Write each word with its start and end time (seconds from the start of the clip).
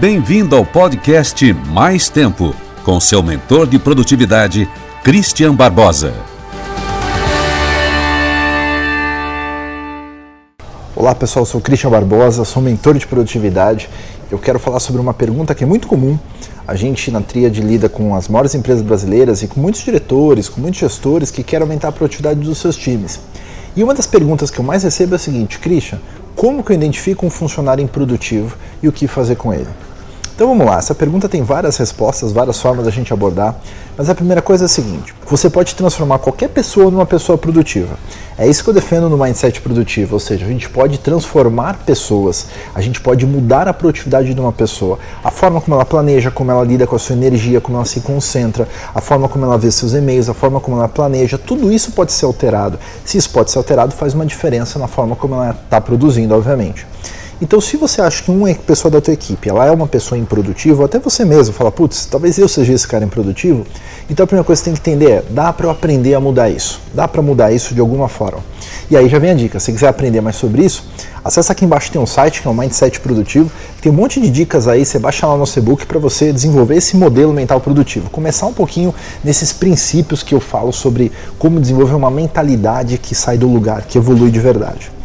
Bem-vindo 0.00 0.56
ao 0.56 0.64
podcast 0.64 1.52
Mais 1.52 2.08
Tempo, 2.08 2.54
com 2.82 2.98
seu 2.98 3.22
mentor 3.22 3.66
de 3.66 3.78
produtividade, 3.78 4.66
Christian 5.04 5.54
Barbosa. 5.54 6.14
Olá 10.96 11.14
pessoal, 11.14 11.44
sou 11.44 11.60
Christian 11.60 11.90
Barbosa, 11.90 12.46
sou 12.46 12.62
mentor 12.62 12.96
de 12.96 13.06
produtividade. 13.06 13.90
Eu 14.30 14.38
quero 14.38 14.58
falar 14.58 14.80
sobre 14.80 15.02
uma 15.02 15.12
pergunta 15.12 15.54
que 15.54 15.64
é 15.64 15.66
muito 15.66 15.86
comum. 15.86 16.18
A 16.66 16.74
gente 16.74 17.10
na 17.10 17.20
Tríade 17.20 17.60
lida 17.60 17.86
com 17.86 18.14
as 18.14 18.26
maiores 18.26 18.54
empresas 18.54 18.80
brasileiras 18.80 19.42
e 19.42 19.48
com 19.48 19.60
muitos 19.60 19.82
diretores, 19.82 20.48
com 20.48 20.62
muitos 20.62 20.80
gestores 20.80 21.30
que 21.30 21.42
querem 21.42 21.64
aumentar 21.64 21.88
a 21.88 21.92
produtividade 21.92 22.40
dos 22.40 22.56
seus 22.56 22.74
times. 22.74 23.20
E 23.76 23.84
uma 23.84 23.92
das 23.92 24.06
perguntas 24.06 24.50
que 24.50 24.60
eu 24.60 24.64
mais 24.64 24.82
recebo 24.82 25.14
é 25.14 25.16
a 25.16 25.18
seguinte, 25.18 25.58
Christian, 25.58 25.98
como 26.34 26.64
que 26.64 26.72
eu 26.72 26.76
identifico 26.76 27.26
um 27.26 27.30
funcionário 27.30 27.84
improdutivo 27.84 28.56
e 28.82 28.88
o 28.88 28.92
que 28.92 29.06
fazer 29.06 29.36
com 29.36 29.52
ele? 29.52 29.68
Então 30.40 30.48
vamos 30.48 30.64
lá, 30.64 30.78
essa 30.78 30.94
pergunta 30.94 31.28
tem 31.28 31.42
várias 31.42 31.76
respostas, 31.76 32.32
várias 32.32 32.58
formas 32.58 32.86
da 32.86 32.90
gente 32.90 33.12
abordar, 33.12 33.56
mas 33.94 34.08
a 34.08 34.14
primeira 34.14 34.40
coisa 34.40 34.64
é 34.64 34.66
a 34.66 34.68
seguinte: 34.68 35.14
você 35.28 35.50
pode 35.50 35.74
transformar 35.74 36.18
qualquer 36.18 36.48
pessoa 36.48 36.90
numa 36.90 37.04
pessoa 37.04 37.36
produtiva. 37.36 37.98
É 38.38 38.48
isso 38.48 38.64
que 38.64 38.70
eu 38.70 38.72
defendo 38.72 39.10
no 39.10 39.18
mindset 39.18 39.60
produtivo, 39.60 40.14
ou 40.14 40.18
seja, 40.18 40.46
a 40.46 40.48
gente 40.48 40.66
pode 40.70 40.96
transformar 40.96 41.80
pessoas, 41.84 42.46
a 42.74 42.80
gente 42.80 43.02
pode 43.02 43.26
mudar 43.26 43.68
a 43.68 43.74
produtividade 43.74 44.32
de 44.32 44.40
uma 44.40 44.50
pessoa, 44.50 44.98
a 45.22 45.30
forma 45.30 45.60
como 45.60 45.74
ela 45.74 45.84
planeja, 45.84 46.30
como 46.30 46.50
ela 46.50 46.64
lida 46.64 46.86
com 46.86 46.96
a 46.96 46.98
sua 46.98 47.14
energia, 47.14 47.60
como 47.60 47.76
ela 47.76 47.84
se 47.84 48.00
concentra, 48.00 48.66
a 48.94 49.00
forma 49.02 49.28
como 49.28 49.44
ela 49.44 49.58
vê 49.58 49.70
seus 49.70 49.92
e-mails, 49.92 50.30
a 50.30 50.32
forma 50.32 50.58
como 50.58 50.78
ela 50.78 50.88
planeja, 50.88 51.36
tudo 51.36 51.70
isso 51.70 51.92
pode 51.92 52.12
ser 52.12 52.24
alterado. 52.24 52.78
Se 53.04 53.18
isso 53.18 53.28
pode 53.28 53.50
ser 53.50 53.58
alterado, 53.58 53.94
faz 53.94 54.14
uma 54.14 54.24
diferença 54.24 54.78
na 54.78 54.88
forma 54.88 55.14
como 55.14 55.34
ela 55.34 55.50
está 55.50 55.82
produzindo, 55.82 56.34
obviamente. 56.34 56.86
Então, 57.42 57.58
se 57.58 57.78
você 57.78 58.02
acha 58.02 58.22
que 58.22 58.30
uma 58.30 58.54
pessoa 58.54 58.92
da 58.92 59.00
tua 59.00 59.14
equipe 59.14 59.48
ela 59.48 59.64
é 59.64 59.70
uma 59.70 59.86
pessoa 59.86 60.18
improdutiva, 60.18 60.80
ou 60.80 60.84
até 60.84 60.98
você 60.98 61.24
mesmo 61.24 61.54
fala, 61.54 61.72
putz, 61.72 62.04
talvez 62.04 62.36
eu 62.36 62.46
seja 62.46 62.74
esse 62.74 62.86
cara 62.86 63.02
improdutivo, 63.02 63.66
então 64.10 64.24
a 64.24 64.26
primeira 64.26 64.44
coisa 64.44 64.60
que 64.60 64.68
você 64.68 64.70
tem 64.70 64.74
que 64.74 64.90
entender 64.90 65.10
é, 65.10 65.24
dá 65.30 65.50
para 65.50 65.64
eu 65.64 65.70
aprender 65.70 66.12
a 66.12 66.20
mudar 66.20 66.50
isso? 66.50 66.82
Dá 66.92 67.08
para 67.08 67.22
mudar 67.22 67.50
isso 67.50 67.72
de 67.72 67.80
alguma 67.80 68.10
forma? 68.10 68.40
E 68.90 68.96
aí 68.96 69.08
já 69.08 69.18
vem 69.18 69.30
a 69.30 69.34
dica, 69.34 69.58
se 69.58 69.72
quiser 69.72 69.88
aprender 69.88 70.20
mais 70.20 70.36
sobre 70.36 70.62
isso, 70.62 70.84
acessa 71.24 71.52
aqui 71.54 71.64
embaixo 71.64 71.90
tem 71.90 71.98
um 71.98 72.04
site 72.04 72.42
que 72.42 72.46
é 72.46 72.50
o 72.50 72.54
Mindset 72.54 73.00
Produtivo, 73.00 73.50
tem 73.80 73.90
um 73.90 73.94
monte 73.94 74.20
de 74.20 74.30
dicas 74.30 74.68
aí, 74.68 74.84
você 74.84 74.98
baixa 74.98 75.26
lá 75.26 75.32
no 75.32 75.38
nosso 75.38 75.58
e-book 75.58 75.86
para 75.86 75.98
você 75.98 76.34
desenvolver 76.34 76.76
esse 76.76 76.94
modelo 76.94 77.32
mental 77.32 77.58
produtivo, 77.58 78.10
começar 78.10 78.44
um 78.44 78.52
pouquinho 78.52 78.94
nesses 79.24 79.50
princípios 79.50 80.22
que 80.22 80.34
eu 80.34 80.40
falo 80.40 80.74
sobre 80.74 81.10
como 81.38 81.58
desenvolver 81.58 81.94
uma 81.94 82.10
mentalidade 82.10 82.98
que 82.98 83.14
sai 83.14 83.38
do 83.38 83.48
lugar, 83.48 83.86
que 83.86 83.96
evolui 83.96 84.30
de 84.30 84.40
verdade. 84.40 84.99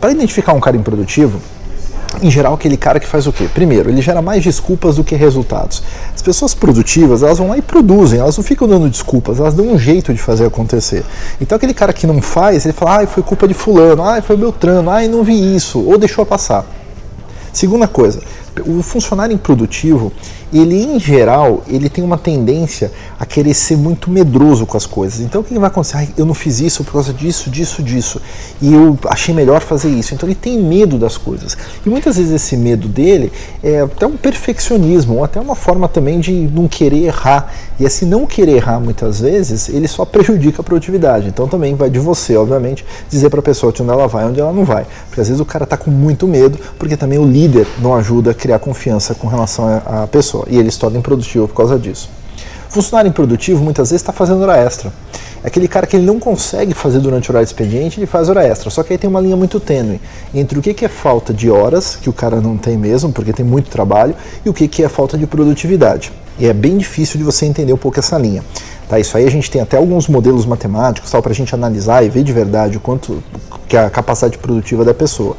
Para 0.00 0.12
identificar 0.12 0.54
um 0.54 0.60
cara 0.60 0.76
improdutivo, 0.76 1.40
em 2.22 2.30
geral, 2.30 2.54
aquele 2.54 2.76
cara 2.76 2.98
que 2.98 3.06
faz 3.06 3.26
o 3.26 3.32
quê? 3.32 3.48
Primeiro, 3.52 3.88
ele 3.88 4.02
gera 4.02 4.20
mais 4.20 4.42
desculpas 4.42 4.96
do 4.96 5.04
que 5.04 5.14
resultados. 5.14 5.82
As 6.14 6.20
pessoas 6.20 6.54
produtivas, 6.54 7.22
elas 7.22 7.38
vão 7.38 7.48
lá 7.48 7.58
e 7.58 7.62
produzem, 7.62 8.18
elas 8.18 8.36
não 8.36 8.42
ficam 8.42 8.66
dando 8.66 8.88
desculpas, 8.88 9.38
elas 9.38 9.54
dão 9.54 9.66
um 9.66 9.78
jeito 9.78 10.12
de 10.12 10.20
fazer 10.20 10.46
acontecer. 10.46 11.04
Então, 11.40 11.56
aquele 11.56 11.72
cara 11.72 11.92
que 11.92 12.06
não 12.06 12.20
faz, 12.20 12.64
ele 12.64 12.72
fala, 12.72 13.02
ah, 13.02 13.06
foi 13.06 13.22
culpa 13.22 13.46
de 13.46 13.54
fulano, 13.54 14.02
ah, 14.02 14.20
foi 14.20 14.36
Beltrano, 14.36 14.90
ah, 14.90 15.06
não 15.06 15.22
vi 15.22 15.54
isso, 15.54 15.78
ou 15.78 15.96
deixou 15.96 16.26
passar. 16.26 16.64
Segunda 17.52 17.86
coisa, 17.86 18.20
o 18.66 18.82
funcionário 18.82 19.34
improdutivo, 19.34 20.12
ele 20.52 20.82
em 20.82 20.98
geral, 20.98 21.62
ele 21.68 21.88
tem 21.88 22.02
uma 22.02 22.18
tendência 22.18 22.90
a 23.18 23.24
querer 23.24 23.54
ser 23.54 23.76
muito 23.76 24.10
medroso 24.10 24.66
com 24.66 24.76
as 24.76 24.86
coisas. 24.86 25.20
Então 25.20 25.40
o 25.40 25.44
que 25.44 25.56
vai 25.58 25.68
acontecer? 25.68 25.96
Ah, 25.96 26.06
eu 26.16 26.26
não 26.26 26.34
fiz 26.34 26.60
isso 26.60 26.82
por 26.82 26.94
causa 26.94 27.12
disso, 27.12 27.48
disso, 27.50 27.82
disso. 27.82 28.20
E 28.60 28.74
eu 28.74 28.98
achei 29.06 29.32
melhor 29.34 29.60
fazer 29.60 29.88
isso. 29.90 30.12
Então 30.12 30.28
ele 30.28 30.34
tem 30.34 30.60
medo 30.60 30.98
das 30.98 31.16
coisas. 31.16 31.56
E 31.84 31.88
muitas 31.88 32.16
vezes 32.16 32.32
esse 32.32 32.56
medo 32.56 32.88
dele 32.88 33.32
é 33.62 33.80
até 33.80 34.06
um 34.06 34.16
perfeccionismo, 34.16 35.16
ou 35.16 35.24
até 35.24 35.40
uma 35.40 35.54
forma 35.54 35.88
também 35.88 36.18
de 36.18 36.32
não 36.32 36.66
querer 36.66 37.04
errar. 37.04 37.52
E 37.78 37.84
esse 37.84 38.04
não 38.04 38.26
querer 38.26 38.56
errar 38.56 38.80
muitas 38.80 39.20
vezes, 39.20 39.68
ele 39.68 39.86
só 39.86 40.04
prejudica 40.04 40.62
a 40.62 40.64
produtividade. 40.64 41.28
Então 41.28 41.46
também 41.46 41.74
vai 41.74 41.88
de 41.88 42.00
você, 42.00 42.36
obviamente, 42.36 42.84
dizer 43.08 43.30
para 43.30 43.40
a 43.40 43.42
pessoa 43.42 43.72
onde 43.78 43.88
ela 43.88 44.08
vai, 44.08 44.24
onde 44.24 44.40
ela 44.40 44.52
não 44.52 44.64
vai. 44.64 44.84
Porque 45.08 45.20
às 45.20 45.28
vezes 45.28 45.40
o 45.40 45.44
cara 45.44 45.64
está 45.64 45.76
com 45.76 45.90
muito 45.90 46.26
medo, 46.26 46.58
porque 46.78 46.96
também 46.96 47.18
o 47.18 47.24
líder 47.24 47.66
não 47.80 47.94
ajuda 47.94 48.34
criar 48.34 48.49
confiança 48.58 49.14
com 49.14 49.26
relação 49.26 49.66
à 49.86 50.06
pessoa. 50.06 50.46
E 50.48 50.58
ele 50.58 50.70
se 50.70 50.78
torna 50.78 50.98
improdutivo 50.98 51.48
por 51.48 51.54
causa 51.54 51.78
disso. 51.78 52.08
Funcionário 52.68 53.08
improdutivo 53.08 53.62
muitas 53.62 53.90
vezes 53.90 54.00
está 54.00 54.12
fazendo 54.12 54.42
hora 54.42 54.56
extra. 54.56 54.92
É 55.42 55.48
aquele 55.48 55.66
cara 55.66 55.86
que 55.86 55.96
ele 55.96 56.04
não 56.04 56.20
consegue 56.20 56.74
fazer 56.74 57.00
durante 57.00 57.28
o 57.28 57.32
horário 57.32 57.44
expediente, 57.44 57.98
ele 57.98 58.06
faz 58.06 58.28
hora 58.28 58.46
extra. 58.46 58.70
Só 58.70 58.82
que 58.82 58.92
aí 58.92 58.98
tem 58.98 59.08
uma 59.08 59.20
linha 59.20 59.36
muito 59.36 59.58
tênue 59.58 60.00
entre 60.34 60.58
o 60.58 60.62
que 60.62 60.84
é 60.84 60.88
falta 60.88 61.32
de 61.32 61.50
horas, 61.50 61.96
que 61.96 62.08
o 62.08 62.12
cara 62.12 62.40
não 62.40 62.56
tem 62.56 62.76
mesmo, 62.76 63.10
porque 63.12 63.32
tem 63.32 63.44
muito 63.44 63.70
trabalho, 63.70 64.14
e 64.44 64.48
o 64.48 64.52
que 64.52 64.84
é 64.84 64.88
falta 64.88 65.18
de 65.18 65.26
produtividade. 65.26 66.12
E 66.38 66.46
é 66.46 66.52
bem 66.52 66.78
difícil 66.78 67.18
de 67.18 67.24
você 67.24 67.44
entender 67.44 67.72
um 67.72 67.76
pouco 67.76 67.98
essa 67.98 68.16
linha. 68.16 68.44
Tá, 68.88 68.98
isso 68.98 69.16
aí 69.16 69.24
a 69.24 69.30
gente 69.30 69.50
tem 69.50 69.60
até 69.60 69.76
alguns 69.76 70.08
modelos 70.08 70.44
matemáticos 70.44 71.10
para 71.10 71.30
a 71.30 71.34
gente 71.34 71.54
analisar 71.54 72.04
e 72.04 72.08
ver 72.08 72.22
de 72.22 72.32
verdade 72.32 72.76
o 72.76 72.80
quanto 72.80 73.22
que 73.68 73.76
é 73.76 73.84
a 73.84 73.90
capacidade 73.90 74.36
produtiva 74.36 74.84
da 74.84 74.92
pessoa. 74.92 75.36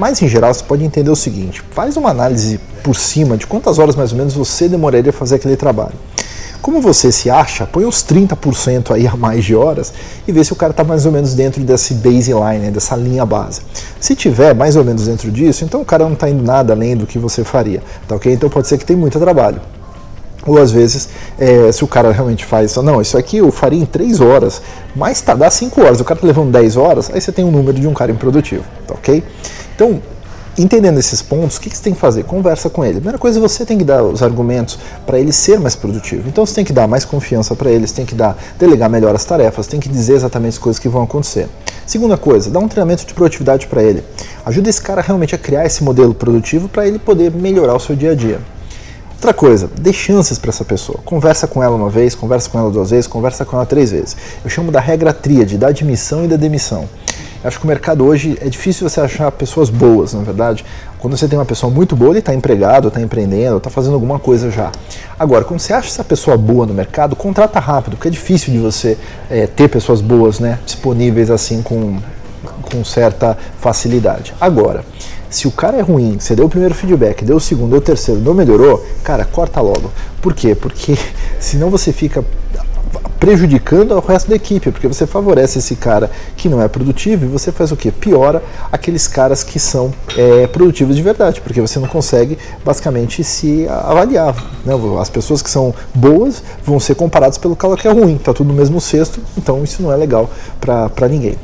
Mas 0.00 0.22
em 0.22 0.28
geral 0.28 0.54
você 0.54 0.64
pode 0.64 0.82
entender 0.82 1.10
o 1.10 1.14
seguinte: 1.14 1.62
faz 1.72 1.94
uma 1.94 2.08
análise 2.08 2.58
por 2.82 2.96
cima 2.96 3.36
de 3.36 3.46
quantas 3.46 3.78
horas 3.78 3.94
mais 3.94 4.12
ou 4.12 4.16
menos 4.16 4.32
você 4.32 4.66
demoraria 4.66 5.10
a 5.10 5.12
fazer 5.12 5.34
aquele 5.34 5.56
trabalho. 5.56 5.92
Como 6.62 6.80
você 6.80 7.12
se 7.12 7.28
acha, 7.28 7.66
põe 7.66 7.84
uns 7.84 8.02
30% 8.02 8.94
aí 8.94 9.06
a 9.06 9.14
mais 9.14 9.44
de 9.44 9.54
horas 9.54 9.92
e 10.26 10.32
vê 10.32 10.42
se 10.42 10.54
o 10.54 10.56
cara 10.56 10.70
está 10.70 10.82
mais 10.82 11.04
ou 11.04 11.12
menos 11.12 11.34
dentro 11.34 11.62
desse 11.62 11.92
baseline, 11.92 12.64
né, 12.64 12.70
dessa 12.70 12.96
linha 12.96 13.26
base. 13.26 13.60
Se 14.00 14.14
tiver 14.14 14.54
mais 14.54 14.74
ou 14.74 14.84
menos 14.84 15.06
dentro 15.06 15.30
disso, 15.30 15.64
então 15.64 15.82
o 15.82 15.84
cara 15.84 16.04
não 16.04 16.14
está 16.14 16.30
indo 16.30 16.42
nada 16.42 16.72
além 16.72 16.96
do 16.96 17.06
que 17.06 17.18
você 17.18 17.44
faria, 17.44 17.82
tá 18.08 18.16
ok? 18.16 18.32
Então 18.32 18.48
pode 18.48 18.68
ser 18.68 18.78
que 18.78 18.86
tem 18.86 18.96
muito 18.96 19.18
trabalho. 19.18 19.60
Ou 20.46 20.58
às 20.58 20.70
vezes, 20.70 21.10
é, 21.38 21.70
se 21.70 21.84
o 21.84 21.86
cara 21.86 22.10
realmente 22.10 22.46
faz, 22.46 22.74
não, 22.76 23.02
isso 23.02 23.18
aqui 23.18 23.36
eu 23.38 23.52
faria 23.52 23.78
em 23.78 23.84
3 23.84 24.20
horas, 24.22 24.62
mas 24.96 25.20
tá, 25.20 25.34
dá 25.34 25.50
5 25.50 25.78
horas, 25.82 26.00
o 26.00 26.04
cara 26.04 26.18
tá 26.18 26.26
levando 26.26 26.50
10 26.50 26.76
horas, 26.78 27.10
aí 27.12 27.20
você 27.20 27.30
tem 27.30 27.44
um 27.44 27.50
número 27.50 27.78
de 27.78 27.86
um 27.86 27.92
cara 27.92 28.10
improdutivo, 28.10 28.64
tá 28.86 28.94
ok? 28.94 29.22
Então, 29.80 29.98
entendendo 30.58 30.98
esses 30.98 31.22
pontos, 31.22 31.56
o 31.56 31.60
que, 31.62 31.70
que 31.70 31.76
você 31.78 31.82
tem 31.82 31.94
que 31.94 31.98
fazer? 31.98 32.24
Conversa 32.24 32.68
com 32.68 32.84
ele. 32.84 32.96
primeira 32.96 33.16
coisa, 33.16 33.40
você 33.40 33.64
tem 33.64 33.78
que 33.78 33.84
dar 33.84 34.02
os 34.02 34.22
argumentos 34.22 34.78
para 35.06 35.18
ele 35.18 35.32
ser 35.32 35.58
mais 35.58 35.74
produtivo. 35.74 36.28
Então 36.28 36.44
você 36.44 36.54
tem 36.54 36.66
que 36.66 36.72
dar 36.72 36.86
mais 36.86 37.06
confiança 37.06 37.56
para 37.56 37.70
ele, 37.70 37.86
você 37.86 37.94
tem 37.94 38.04
que 38.04 38.14
dar, 38.14 38.36
delegar 38.58 38.90
melhor 38.90 39.14
as 39.14 39.24
tarefas, 39.24 39.66
tem 39.66 39.80
que 39.80 39.88
dizer 39.88 40.16
exatamente 40.16 40.52
as 40.52 40.58
coisas 40.58 40.78
que 40.78 40.86
vão 40.86 41.04
acontecer. 41.04 41.48
Segunda 41.86 42.18
coisa, 42.18 42.50
dá 42.50 42.58
um 42.58 42.68
treinamento 42.68 43.06
de 43.06 43.14
produtividade 43.14 43.68
para 43.68 43.82
ele. 43.82 44.04
Ajuda 44.44 44.68
esse 44.68 44.82
cara 44.82 45.00
realmente 45.00 45.34
a 45.34 45.38
criar 45.38 45.64
esse 45.64 45.82
modelo 45.82 46.12
produtivo 46.12 46.68
para 46.68 46.86
ele 46.86 46.98
poder 46.98 47.30
melhorar 47.30 47.74
o 47.74 47.80
seu 47.80 47.96
dia 47.96 48.10
a 48.10 48.14
dia. 48.14 48.38
Outra 49.14 49.32
coisa, 49.32 49.70
dê 49.80 49.94
chances 49.94 50.38
para 50.38 50.50
essa 50.50 50.64
pessoa. 50.64 50.98
Conversa 51.06 51.46
com 51.46 51.62
ela 51.62 51.74
uma 51.74 51.88
vez, 51.88 52.14
conversa 52.14 52.50
com 52.50 52.58
ela 52.58 52.70
duas 52.70 52.90
vezes, 52.90 53.06
conversa 53.06 53.46
com 53.46 53.56
ela 53.56 53.64
três 53.64 53.92
vezes. 53.92 54.14
Eu 54.44 54.50
chamo 54.50 54.70
da 54.70 54.80
regra 54.80 55.12
tríade, 55.14 55.56
da 55.56 55.68
admissão 55.68 56.26
e 56.26 56.28
da 56.28 56.36
demissão. 56.36 56.86
Acho 57.42 57.58
que 57.58 57.64
o 57.64 57.68
mercado 57.68 58.04
hoje 58.04 58.36
é 58.40 58.48
difícil 58.48 58.86
você 58.88 59.00
achar 59.00 59.32
pessoas 59.32 59.70
boas, 59.70 60.12
na 60.12 60.22
verdade. 60.22 60.64
Quando 60.98 61.16
você 61.16 61.26
tem 61.26 61.38
uma 61.38 61.44
pessoa 61.46 61.72
muito 61.72 61.96
boa, 61.96 62.10
ele 62.10 62.18
está 62.18 62.34
empregado, 62.34 62.88
está 62.88 63.00
empreendendo, 63.00 63.56
está 63.56 63.70
fazendo 63.70 63.94
alguma 63.94 64.18
coisa 64.18 64.50
já. 64.50 64.70
Agora, 65.18 65.42
quando 65.44 65.58
você 65.58 65.72
acha 65.72 65.88
essa 65.88 66.04
pessoa 66.04 66.36
boa 66.36 66.66
no 66.66 66.74
mercado, 66.74 67.16
contrata 67.16 67.58
rápido, 67.58 67.96
porque 67.96 68.08
é 68.08 68.10
difícil 68.10 68.52
de 68.52 68.58
você 68.58 68.98
é, 69.30 69.46
ter 69.46 69.68
pessoas 69.68 70.02
boas 70.02 70.38
né, 70.38 70.58
disponíveis 70.66 71.30
assim 71.30 71.62
com, 71.62 71.98
com 72.60 72.84
certa 72.84 73.38
facilidade. 73.58 74.34
Agora, 74.38 74.84
se 75.30 75.48
o 75.48 75.50
cara 75.50 75.78
é 75.78 75.80
ruim, 75.80 76.18
você 76.18 76.34
deu 76.34 76.44
o 76.44 76.48
primeiro 76.48 76.74
feedback, 76.74 77.24
deu 77.24 77.36
o 77.36 77.40
segundo, 77.40 77.70
deu 77.70 77.78
o 77.78 77.82
terceiro, 77.82 78.20
não 78.20 78.34
melhorou, 78.34 78.84
cara, 79.02 79.24
corta 79.24 79.62
logo. 79.62 79.90
Por 80.20 80.34
quê? 80.34 80.54
Porque 80.54 80.98
senão 81.40 81.70
você 81.70 81.90
fica 81.92 82.22
prejudicando 83.18 83.92
o 83.92 84.00
resto 84.00 84.30
da 84.30 84.36
equipe, 84.36 84.70
porque 84.70 84.88
você 84.88 85.06
favorece 85.06 85.58
esse 85.58 85.76
cara 85.76 86.10
que 86.36 86.48
não 86.48 86.60
é 86.62 86.68
produtivo 86.68 87.26
e 87.26 87.28
você 87.28 87.52
faz 87.52 87.70
o 87.70 87.76
que? 87.76 87.90
Piora 87.90 88.42
aqueles 88.72 89.06
caras 89.06 89.44
que 89.44 89.58
são 89.58 89.92
é, 90.16 90.46
produtivos 90.46 90.96
de 90.96 91.02
verdade, 91.02 91.40
porque 91.40 91.60
você 91.60 91.78
não 91.78 91.86
consegue 91.86 92.38
basicamente 92.64 93.22
se 93.22 93.68
avaliar. 93.68 94.34
Né? 94.64 94.72
As 94.98 95.10
pessoas 95.10 95.42
que 95.42 95.50
são 95.50 95.74
boas 95.94 96.42
vão 96.64 96.80
ser 96.80 96.94
comparadas 96.94 97.36
pelo 97.36 97.54
cara 97.54 97.76
que 97.76 97.86
é 97.86 97.92
ruim, 97.92 98.16
está 98.16 98.32
tudo 98.32 98.48
no 98.48 98.54
mesmo 98.54 98.80
cesto, 98.80 99.20
então 99.36 99.62
isso 99.62 99.82
não 99.82 99.92
é 99.92 99.96
legal 99.96 100.30
para 100.60 101.08
ninguém. 101.08 101.36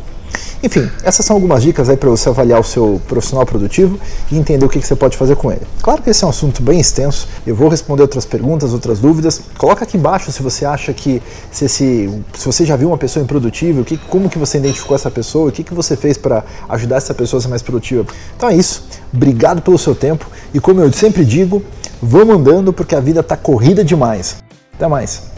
Enfim, 0.62 0.90
essas 1.02 1.24
são 1.24 1.36
algumas 1.36 1.62
dicas 1.62 1.88
aí 1.88 1.96
para 1.96 2.08
você 2.08 2.28
avaliar 2.28 2.58
o 2.60 2.64
seu 2.64 3.00
profissional 3.06 3.44
produtivo 3.44 3.98
e 4.30 4.38
entender 4.38 4.64
o 4.64 4.68
que, 4.68 4.80
que, 4.80 4.86
você 4.86 4.96
pode 4.96 5.16
fazer 5.16 5.36
com 5.36 5.52
ele. 5.52 5.62
Claro 5.82 6.02
que 6.02 6.10
esse 6.10 6.24
é 6.24 6.26
um 6.26 6.30
assunto 6.30 6.62
bem 6.62 6.80
extenso, 6.80 7.28
eu 7.46 7.54
vou 7.54 7.68
responder 7.68 8.02
outras 8.02 8.24
perguntas, 8.24 8.72
outras 8.72 8.98
dúvidas. 8.98 9.40
Coloca 9.58 9.84
aqui 9.84 9.96
embaixo 9.96 10.32
se 10.32 10.42
você 10.42 10.64
acha 10.64 10.92
que, 10.92 11.22
se, 11.50 11.66
esse, 11.66 12.22
se 12.34 12.46
você 12.46 12.64
já 12.64 12.74
viu 12.74 12.88
uma 12.88 12.98
pessoa 12.98 13.22
improdutível, 13.22 13.84
que, 13.84 13.96
como 13.96 14.28
que 14.28 14.38
você 14.38 14.58
identificou 14.58 14.96
essa 14.96 15.10
pessoa, 15.10 15.48
o 15.48 15.52
que, 15.52 15.62
que 15.62 15.74
você 15.74 15.96
fez 15.96 16.16
para 16.16 16.44
ajudar 16.68 16.96
essa 16.96 17.14
pessoa 17.14 17.38
a 17.38 17.42
ser 17.42 17.48
mais 17.48 17.62
produtiva. 17.62 18.06
Então 18.36 18.48
é 18.48 18.54
isso, 18.54 18.84
obrigado 19.12 19.60
pelo 19.62 19.78
seu 19.78 19.94
tempo 19.94 20.26
e 20.54 20.60
como 20.60 20.80
eu 20.80 20.92
sempre 20.92 21.24
digo, 21.24 21.62
vamos 22.00 22.34
andando 22.34 22.72
porque 22.72 22.94
a 22.94 23.00
vida 23.00 23.20
está 23.20 23.36
corrida 23.36 23.84
demais. 23.84 24.36
Até 24.74 24.88
mais! 24.88 25.35